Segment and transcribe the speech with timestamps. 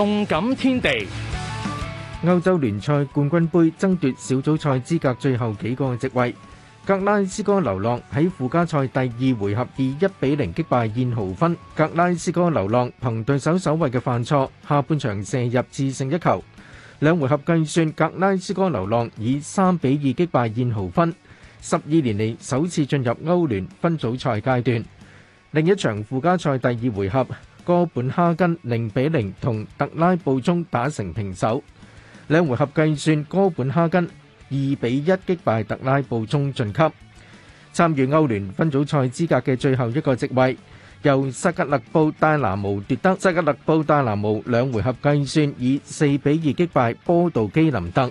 [0.00, 1.06] 动感天地，
[2.26, 6.34] 欧洲联赛冠军杯争夺小组赛资格最后几个席位，
[6.86, 11.54] 格拉斯哥流浪喺附加赛第二回合以一比零击败燕豪芬。
[11.76, 16.42] 格拉斯哥流浪凭对手守卫嘅犯错，下半场射入致胜一球，
[17.00, 21.14] 两回合计算格拉斯哥流浪以三比二击败燕豪芬，
[21.60, 24.82] 十二年嚟首次进入欧联分组赛阶段。
[25.50, 27.26] 另一场附加赛第二回合。
[27.70, 31.62] 哥本哈根零比零同特拉布中打成平手，
[32.26, 34.10] 两回合计算哥本哈根二
[34.50, 36.82] 比一击败特拉布中晋级
[37.72, 40.56] 参与欧联分组赛资格嘅最后一个席位
[41.04, 48.10] 由塞格勒布戴拿姆夺得，塞格勒布戴拿姆两回合计算以四比二击败波道基林特。